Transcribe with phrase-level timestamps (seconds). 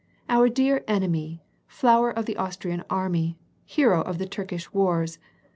[0.17, 1.43] * Our dear enemy!
[1.67, 5.19] Flower of the Austrian army, hero of the Turkish wars